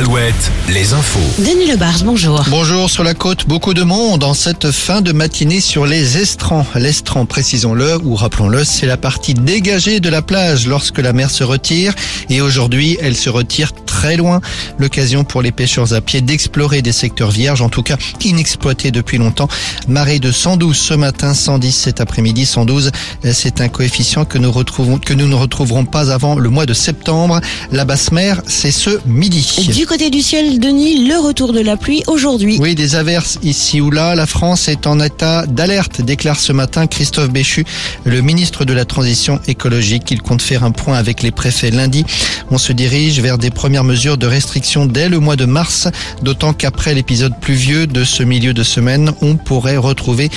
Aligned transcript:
Alouette, 0.00 0.50
les 0.70 0.94
infos. 0.94 1.42
Denis 1.44 1.70
Lebars, 1.70 2.04
bonjour. 2.04 2.42
Bonjour 2.48 2.88
sur 2.88 3.04
la 3.04 3.12
côte, 3.12 3.46
beaucoup 3.46 3.74
de 3.74 3.82
monde 3.82 4.24
en 4.24 4.32
cette 4.32 4.70
fin 4.70 5.02
de 5.02 5.12
matinée 5.12 5.60
sur 5.60 5.84
les 5.84 6.16
estrans. 6.16 6.64
L'estran, 6.74 7.26
précisons-le 7.26 7.98
ou 8.02 8.14
rappelons-le, 8.14 8.64
c'est 8.64 8.86
la 8.86 8.96
partie 8.96 9.34
dégagée 9.34 10.00
de 10.00 10.08
la 10.08 10.22
plage 10.22 10.66
lorsque 10.66 11.00
la 11.00 11.12
mer 11.12 11.30
se 11.30 11.44
retire 11.44 11.92
et 12.30 12.40
aujourd'hui 12.40 12.96
elle 13.02 13.14
se 13.14 13.28
retire 13.28 13.72
très 14.00 14.16
loin. 14.16 14.40
L'occasion 14.78 15.24
pour 15.24 15.42
les 15.42 15.52
pêcheurs 15.52 15.92
à 15.92 16.00
pied 16.00 16.22
d'explorer 16.22 16.80
des 16.80 16.90
secteurs 16.90 17.30
vierges, 17.30 17.60
en 17.60 17.68
tout 17.68 17.82
cas 17.82 17.98
inexploités 18.24 18.90
depuis 18.90 19.18
longtemps. 19.18 19.46
Marée 19.88 20.18
de 20.18 20.32
112 20.32 20.74
ce 20.74 20.94
matin, 20.94 21.34
110 21.34 21.70
cet 21.70 22.00
après-midi, 22.00 22.46
112 22.46 22.92
c'est 23.30 23.60
un 23.60 23.68
coefficient 23.68 24.24
que 24.24 24.38
nous 24.38 24.50
retrouvons, 24.50 24.96
que 24.96 25.12
nous 25.12 25.26
ne 25.26 25.34
retrouverons 25.34 25.84
pas 25.84 26.10
avant 26.10 26.36
le 26.36 26.48
mois 26.48 26.64
de 26.64 26.72
septembre. 26.72 27.42
La 27.72 27.84
basse 27.84 28.10
mer, 28.10 28.40
c'est 28.46 28.70
ce 28.70 29.00
midi. 29.04 29.68
Du 29.76 29.84
côté 29.84 30.08
du 30.08 30.22
ciel, 30.22 30.58
Denis, 30.60 31.06
le 31.06 31.18
retour 31.18 31.52
de 31.52 31.60
la 31.60 31.76
pluie 31.76 32.02
aujourd'hui. 32.06 32.56
Oui, 32.58 32.74
des 32.74 32.94
averses 32.94 33.38
ici 33.42 33.82
ou 33.82 33.90
là. 33.90 34.14
La 34.14 34.26
France 34.26 34.68
est 34.68 34.86
en 34.86 34.98
état 34.98 35.44
d'alerte, 35.44 36.00
déclare 36.00 36.40
ce 36.40 36.54
matin 36.54 36.86
Christophe 36.86 37.28
Béchu, 37.28 37.66
le 38.04 38.22
ministre 38.22 38.64
de 38.64 38.72
la 38.72 38.86
Transition 38.86 39.40
écologique. 39.46 40.10
Il 40.10 40.22
compte 40.22 40.40
faire 40.40 40.64
un 40.64 40.70
point 40.70 40.96
avec 40.96 41.22
les 41.22 41.32
préfets 41.32 41.70
lundi. 41.70 42.06
On 42.50 42.56
se 42.56 42.72
dirige 42.72 43.20
vers 43.20 43.36
des 43.36 43.50
premières 43.50 43.84
mesures 43.90 44.18
de 44.18 44.28
restriction 44.28 44.86
dès 44.86 45.08
le 45.08 45.18
mois 45.18 45.34
de 45.34 45.46
mars, 45.46 45.88
d'autant 46.22 46.52
qu'après 46.52 46.94
l'épisode 46.94 47.32
pluvieux 47.40 47.88
de 47.88 48.04
ce 48.04 48.22
milieu 48.22 48.54
de 48.54 48.62
semaine, 48.62 49.10
on 49.20 49.34
pourrait 49.34 49.78
retrouver 49.78 50.30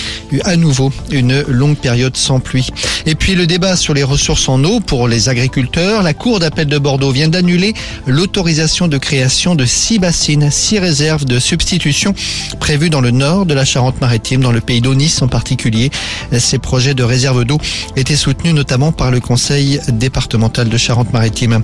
à 0.43 0.55
nouveau 0.55 0.91
une 1.11 1.41
longue 1.41 1.77
période 1.77 2.17
sans 2.17 2.39
pluie. 2.39 2.69
Et 3.05 3.13
puis 3.13 3.35
le 3.35 3.45
débat 3.45 3.75
sur 3.75 3.93
les 3.93 4.01
ressources 4.01 4.49
en 4.49 4.63
eau 4.63 4.79
pour 4.79 5.07
les 5.07 5.29
agriculteurs. 5.29 6.01
La 6.01 6.15
Cour 6.15 6.39
d'appel 6.39 6.65
de 6.65 6.79
Bordeaux 6.79 7.11
vient 7.11 7.27
d'annuler 7.27 7.75
l'autorisation 8.07 8.87
de 8.87 8.97
création 8.97 9.53
de 9.53 9.65
six 9.65 9.99
bassines, 9.99 10.49
six 10.49 10.79
réserves 10.79 11.25
de 11.25 11.37
substitution 11.37 12.15
prévues 12.59 12.89
dans 12.89 13.01
le 13.01 13.11
nord 13.11 13.45
de 13.45 13.53
la 13.53 13.65
Charente-Maritime, 13.65 14.41
dans 14.41 14.51
le 14.51 14.61
pays 14.61 14.81
d'Aunis 14.81 15.19
en 15.21 15.27
particulier. 15.27 15.91
Ces 16.39 16.57
projets 16.57 16.95
de 16.95 17.03
réserve 17.03 17.45
d'eau 17.45 17.59
étaient 17.95 18.15
soutenus 18.15 18.55
notamment 18.55 18.91
par 18.91 19.11
le 19.11 19.19
conseil 19.19 19.79
départemental 19.89 20.69
de 20.69 20.77
Charente-Maritime. 20.77 21.61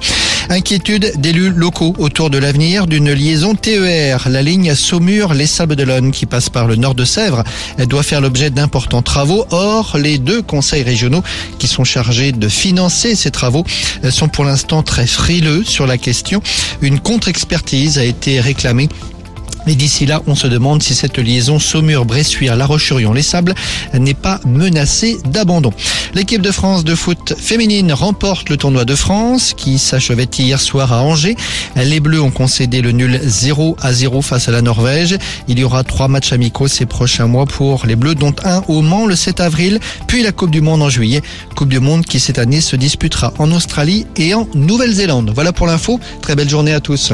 Inquiétude 0.50 1.14
d'élus 1.18 1.50
locaux 1.50 1.79
autour 1.82 2.30
de 2.30 2.38
l'avenir 2.38 2.88
d'une 2.88 3.12
liaison 3.12 3.56
TER. 3.56 4.28
La 4.30 4.42
ligne 4.42 4.76
Saumur-Les 4.76 5.48
Sables 5.48 5.76
d'Olonne 5.76 6.12
qui 6.12 6.26
passe 6.26 6.50
par 6.50 6.68
le 6.68 6.76
nord 6.76 6.96
de 6.96 7.06
Sèvres 7.06 7.44
doit 7.88 8.04
faire 8.04 8.22
l'objet 8.22 8.50
d'importants 8.50 9.02
travaux. 9.02 9.46
Or, 9.52 9.98
les 9.98 10.18
deux 10.18 10.42
conseils 10.42 10.84
régionaux 10.84 11.24
qui 11.58 11.68
sont 11.68 11.84
chargés 11.84 12.32
de 12.32 12.50
financer 12.50 13.16
ces 13.16 13.32
travaux 13.32 13.66
sont 14.10 14.28
pour 14.28 14.46
l'instant 14.46 14.84
très 14.84 15.08
frileux 15.08 15.64
sur 15.64 15.88
la 15.88 15.98
question. 15.98 16.42
Une 16.82 17.00
contre-expertise 17.00 17.98
a 17.98 18.04
été 18.04 18.40
réclamée 18.40 18.90
et 19.68 19.76
d'ici 19.76 20.06
là, 20.06 20.22
on 20.28 20.36
se 20.36 20.48
demande 20.48 20.82
si 20.82 20.96
cette 20.96 21.18
liaison 21.18 21.60
Saumur-Bressuire-La 21.60 22.66
Roche-sur-Yon-Les 22.66 23.22
Sables 23.22 23.54
n'est 23.94 24.14
pas 24.14 24.40
menacée 24.46 25.18
d'abandon. 25.26 25.72
L'équipe 26.14 26.42
de 26.42 26.52
France 26.52 26.84
de 26.84 26.96
foot 26.96 27.36
féminine 27.38 27.92
remporte 27.94 28.50
le 28.50 28.58
tournoi 28.58 28.86
de 28.86 28.96
France 28.96 29.54
qui 29.56 29.78
s'achevait 29.78 30.30
hier 30.38 30.60
soir 30.60 30.94
à 30.94 31.04
Angers. 31.04 31.36
Les 31.76 32.00
Bleus 32.00 32.22
ont 32.22 32.32
concédé 32.32 32.82
le 32.82 32.92
nul 32.92 33.20
0 33.24 33.78
à 33.82 33.94
0 33.94 34.22
face 34.22 34.48
à 34.48 34.52
la 34.52 34.62
Norvège. 34.62 35.18
Il 35.48 35.60
y 35.60 35.64
aura 35.64 35.84
trois 35.84 36.08
matchs 36.08 36.34
amicaux 36.34 36.68
ces 36.68 36.86
prochains 36.86 37.28
mois 37.28 37.46
pour 37.46 37.86
les 37.86 37.96
Bleus, 37.96 38.16
dont 38.16 38.34
un 38.44 38.64
au 38.68 38.82
Mans 38.82 39.06
le 39.06 39.16
7 39.16 39.40
avril, 39.40 39.80
puis 40.08 40.24
la 40.24 40.32
Coupe 40.32 40.52
du 40.52 40.62
Monde 40.62 40.82
en 40.82 40.90
juillet. 40.90 41.22
Coupe 41.56 41.70
du 41.70 41.80
Monde 41.80 42.06
qui 42.06 42.20
cette 42.20 42.40
année 42.40 42.62
se 42.62 42.76
disputera 42.76 43.34
en 43.38 43.52
Australie 43.52 44.06
et 44.16 44.34
en 44.34 44.48
Nouvelle-Zélande. 44.56 45.32
Voilà 45.36 45.54
pour 45.54 45.68
l'info. 45.68 46.00
Très 46.22 46.36
belle 46.36 46.50
journée 46.50 46.74
à 46.74 46.80
tous. 46.80 47.14